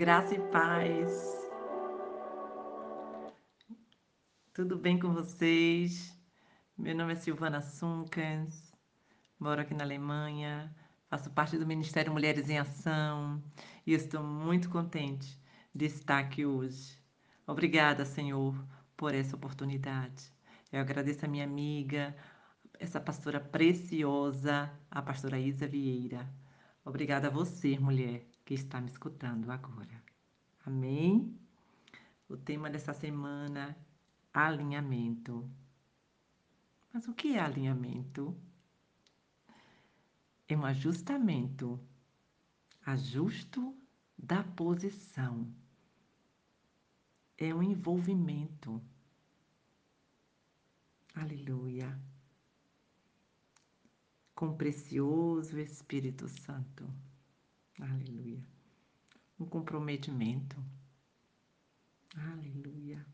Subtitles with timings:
[0.00, 1.12] Graça e paz.
[4.54, 6.18] Tudo bem com vocês?
[6.74, 8.74] Meu nome é Silvana Suncas,
[9.38, 10.74] moro aqui na Alemanha,
[11.10, 13.44] faço parte do Ministério Mulheres em Ação
[13.86, 15.38] e estou muito contente
[15.74, 16.96] de estar aqui hoje.
[17.46, 18.54] Obrigada, Senhor,
[18.96, 20.32] por essa oportunidade.
[20.72, 22.16] Eu agradeço a minha amiga,
[22.78, 26.26] essa pastora preciosa, a pastora Isa Vieira.
[26.86, 30.02] Obrigada a você, mulher, que está me escutando agora.
[30.66, 31.38] Amém?
[32.28, 33.78] O tema dessa semana,
[34.34, 35.48] alinhamento.
[36.92, 38.36] Mas o que é alinhamento?
[40.48, 41.78] É um ajustamento,
[42.84, 43.72] ajusto
[44.18, 45.48] da posição.
[47.38, 48.82] É um envolvimento.
[51.14, 51.96] Aleluia.
[54.34, 56.92] Com o precioso Espírito Santo.
[57.80, 58.42] Aleluia.
[59.38, 60.62] Um comprometimento.
[62.14, 63.04] Aleluia.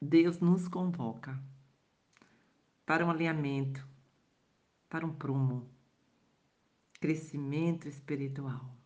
[0.00, 1.40] Deus nos convoca
[2.84, 3.86] para um alinhamento,
[4.88, 5.70] para um prumo,
[7.00, 8.76] crescimento espiritual.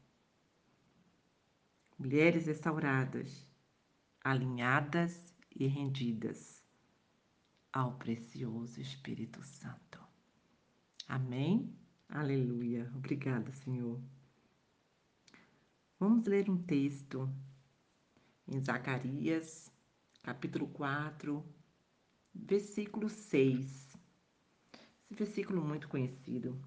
[1.99, 3.47] Mulheres restauradas,
[4.23, 6.63] alinhadas e rendidas
[7.73, 10.01] ao precioso Espírito Santo.
[11.07, 11.75] Amém?
[12.09, 12.91] Aleluia.
[12.95, 14.01] Obrigada, Senhor.
[15.99, 17.29] Vamos ler um texto
[18.47, 19.71] em Zacarias,
[20.23, 21.45] capítulo 4,
[22.35, 23.97] versículo 6.
[25.11, 26.61] Esse versículo muito conhecido.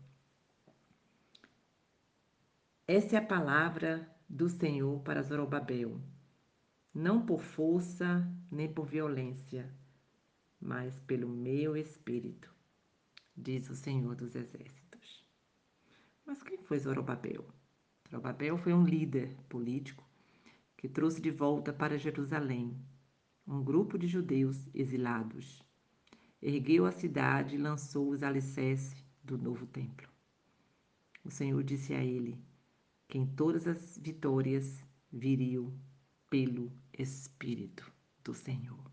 [2.87, 5.99] Essa é a palavra do Senhor para Zorobabel,
[6.93, 9.73] não por força nem por violência,
[10.59, 12.53] mas pelo meu espírito,
[13.35, 15.24] diz o Senhor dos Exércitos.
[16.25, 17.45] Mas quem foi Zorobabel?
[18.09, 20.03] Zorobabel foi um líder político
[20.77, 22.75] que trouxe de volta para Jerusalém
[23.47, 25.63] um grupo de judeus exilados
[26.41, 30.07] ergueu a cidade e lançou os alicerces do novo templo.
[31.23, 32.39] O Senhor disse a ele
[33.07, 35.73] que em todas as vitórias viriam
[36.29, 37.91] pelo Espírito
[38.23, 38.91] do Senhor.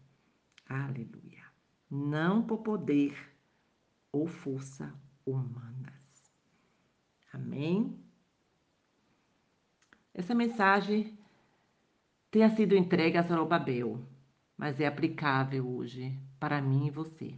[0.67, 1.45] Aleluia.
[1.91, 3.15] Não por poder
[4.11, 4.95] ou força
[5.27, 5.93] humanas.
[7.33, 7.99] Amém?
[10.13, 11.19] Essa mensagem
[12.31, 14.07] tenha sido entregue a Zorobabel,
[14.57, 17.35] mas é aplicável hoje para mim e você.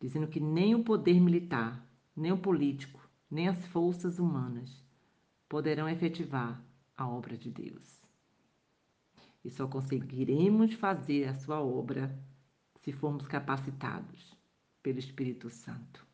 [0.00, 1.86] Dizendo que nem o poder militar,
[2.16, 4.84] nem o político, nem as forças humanas
[5.48, 6.60] poderão efetivar
[6.96, 8.00] a obra de Deus.
[9.44, 12.18] E só conseguiremos fazer a sua obra
[12.80, 14.36] se formos capacitados
[14.82, 16.04] pelo Espírito Santo.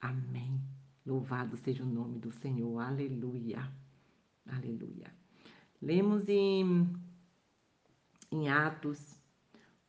[0.00, 0.73] Amém.
[1.06, 2.78] Louvado seja o nome do Senhor.
[2.80, 3.70] Aleluia.
[4.46, 5.12] Aleluia.
[5.80, 6.88] Lemos em,
[8.32, 9.14] em Atos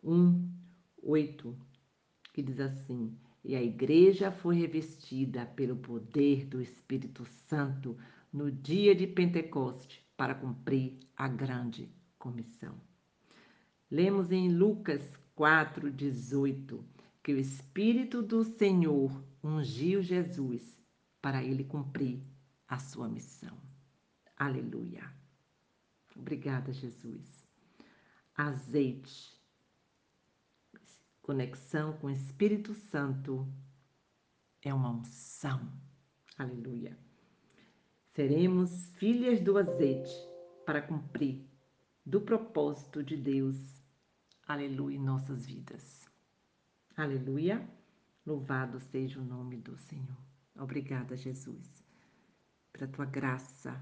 [0.03, 0.49] 1,
[1.01, 1.57] 8,
[2.33, 7.97] que diz assim: E a igreja foi revestida pelo poder do Espírito Santo
[8.31, 11.89] no dia de Pentecoste para cumprir a grande
[12.19, 12.75] comissão.
[13.89, 15.01] Lemos em Lucas
[15.33, 16.83] 4, 18
[17.23, 20.74] que o Espírito do Senhor ungiu Jesus
[21.25, 22.21] para ele cumprir
[22.67, 23.59] a sua missão.
[24.37, 25.11] Aleluia.
[26.15, 27.49] Obrigada, Jesus.
[28.37, 29.35] Azeite
[31.23, 33.51] Conexão com o Espírito Santo
[34.61, 35.67] é uma unção.
[36.37, 36.95] Aleluia.
[38.13, 40.13] Seremos filhas do azeite
[40.63, 41.43] para cumprir
[42.05, 43.57] do propósito de Deus.
[44.47, 46.07] Aleluia em nossas vidas.
[46.95, 47.67] Aleluia.
[48.23, 50.24] Louvado seja o nome do Senhor.
[50.57, 51.83] Obrigada, Jesus,
[52.71, 53.79] pela tua graça.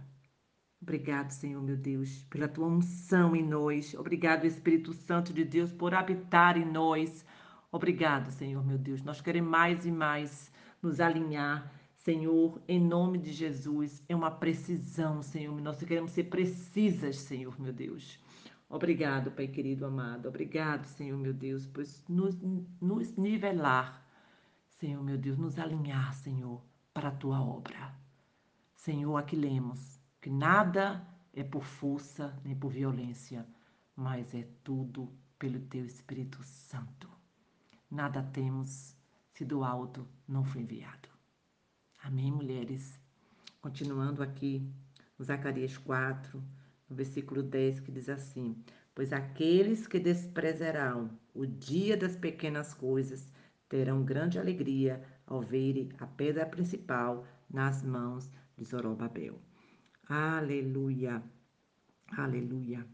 [0.82, 3.94] Obrigado, Senhor meu Deus, pela tua unção em nós.
[3.94, 7.26] Obrigado, Espírito Santo de Deus, por habitar em nós.
[7.72, 9.02] Obrigado, Senhor meu Deus.
[9.02, 14.04] Nós queremos mais e mais nos alinhar, Senhor, em nome de Jesus.
[14.10, 15.60] É uma precisão, Senhor.
[15.62, 18.20] Nós queremos ser precisas, Senhor meu Deus.
[18.68, 20.28] Obrigado, Pai querido amado.
[20.28, 22.38] Obrigado, Senhor meu Deus, por nos,
[22.82, 24.03] nos nivelar,
[24.84, 26.62] Senhor meu Deus, nos alinhar, Senhor,
[26.94, 27.96] para a tua obra.
[28.76, 33.48] Senhor, aqui lemos que nada é por força nem por violência,
[33.96, 35.10] mas é tudo
[35.40, 37.10] pelo teu Espírito Santo
[37.90, 38.94] nada temos
[39.32, 41.08] se do alto não foi enviado.
[42.02, 43.00] Amém, mulheres?
[43.62, 44.70] Continuando aqui,
[45.22, 46.44] Zacarias 4,
[46.90, 48.62] no versículo 10, que diz assim:
[48.94, 53.32] Pois aqueles que desprezarão o dia das pequenas coisas
[53.74, 59.42] terão grande alegria ao verem a pedra principal nas mãos de Zorobabel.
[60.08, 61.24] Aleluia.
[62.16, 62.86] Aleluia.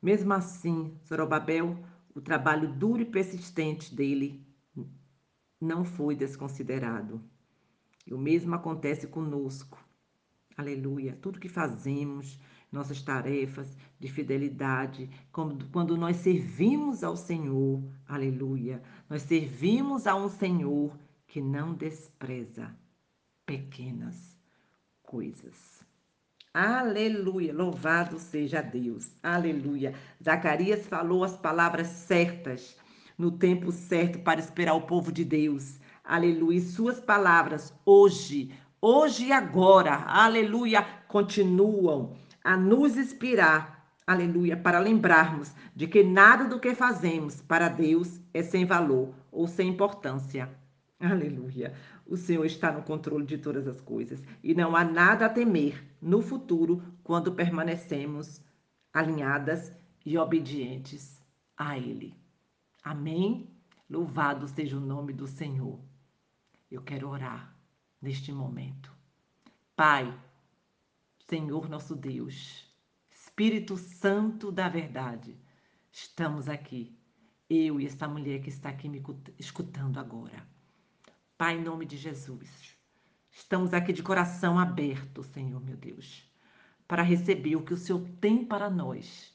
[0.00, 1.78] Mesmo assim, Zorobabel,
[2.14, 4.42] o trabalho duro e persistente dele
[5.60, 7.22] não foi desconsiderado.
[8.06, 9.78] E o mesmo acontece conosco.
[10.56, 11.18] Aleluia.
[11.20, 12.40] Tudo que fazemos,
[12.70, 18.82] nossas tarefas de fidelidade, quando nós servimos ao Senhor, aleluia.
[19.08, 22.74] Nós servimos a um Senhor que não despreza
[23.46, 24.38] pequenas
[25.02, 25.82] coisas.
[26.52, 29.10] Aleluia, louvado seja Deus.
[29.22, 29.94] Aleluia.
[30.22, 32.76] Zacarias falou as palavras certas
[33.16, 35.78] no tempo certo para esperar o povo de Deus.
[36.04, 36.58] Aleluia.
[36.58, 42.16] E suas palavras hoje, hoje e agora, aleluia, continuam
[42.48, 48.42] a nos inspirar, aleluia, para lembrarmos de que nada do que fazemos para Deus é
[48.42, 50.48] sem valor ou sem importância.
[50.98, 51.74] Aleluia.
[52.06, 55.84] O Senhor está no controle de todas as coisas e não há nada a temer
[56.00, 58.40] no futuro quando permanecemos
[58.94, 59.70] alinhadas
[60.06, 61.22] e obedientes
[61.54, 62.14] a Ele.
[62.82, 63.54] Amém?
[63.90, 65.78] Louvado seja o nome do Senhor.
[66.70, 67.54] Eu quero orar
[68.00, 68.90] neste momento.
[69.76, 70.18] Pai,
[71.28, 72.64] Senhor nosso Deus,
[73.10, 75.38] Espírito Santo da verdade,
[75.92, 76.96] estamos aqui,
[77.50, 79.04] eu e esta mulher que está aqui me
[79.38, 80.48] escutando agora.
[81.36, 82.74] Pai, em nome de Jesus,
[83.30, 86.24] estamos aqui de coração aberto, Senhor meu Deus,
[86.86, 89.30] para receber o que o Senhor tem para nós.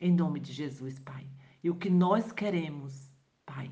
[0.00, 1.28] Em nome de Jesus, Pai.
[1.62, 3.08] E o que nós queremos,
[3.46, 3.70] Pai,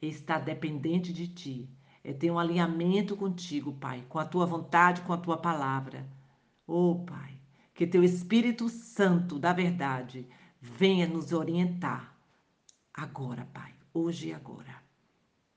[0.00, 1.68] é estar dependente de Ti,
[2.02, 6.08] é ter um alinhamento contigo, Pai, com a Tua vontade, com a Tua palavra.
[6.72, 7.36] Oh, Pai,
[7.74, 10.28] que Teu Espírito Santo da verdade
[10.60, 12.16] venha nos orientar
[12.94, 14.80] agora, Pai, hoje e agora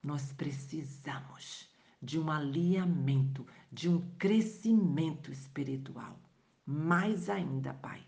[0.01, 1.69] nós precisamos
[2.01, 6.19] de um alinhamento, de um crescimento espiritual.
[6.65, 8.01] Mais ainda, Pai.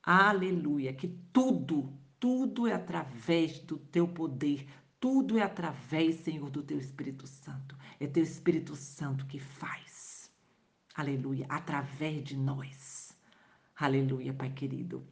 [0.00, 4.64] Aleluia, que tudo, tudo é através do teu poder,
[5.00, 7.76] tudo é através, Senhor, do teu Espírito Santo.
[7.98, 9.95] É teu Espírito Santo que faz.
[10.96, 13.14] Aleluia, através de nós.
[13.76, 15.06] Aleluia, Pai querido.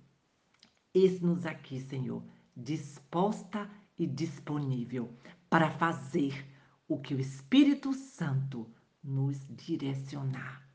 [0.94, 2.24] Eis-nos aqui, Senhor,
[2.56, 5.14] disposta e disponível
[5.50, 6.46] para fazer
[6.88, 8.66] o que o Espírito Santo
[9.02, 10.66] nos direcionar.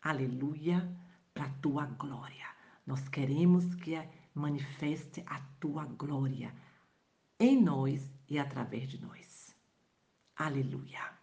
[0.00, 0.88] Aleluia,
[1.34, 2.46] para a tua glória.
[2.86, 3.96] Nós queremos que
[4.32, 6.54] manifeste a tua glória
[7.40, 9.56] em nós e através de nós.
[10.36, 11.18] Aleluia.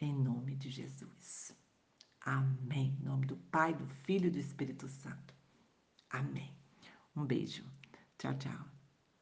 [0.00, 1.54] Em nome de Jesus.
[2.24, 2.96] Amém.
[3.00, 5.34] Em nome do Pai, do Filho e do Espírito Santo.
[6.08, 6.56] Amém.
[7.14, 7.64] Um beijo.
[8.18, 8.64] Tchau, tchau.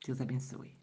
[0.06, 0.81] Deus abençoe.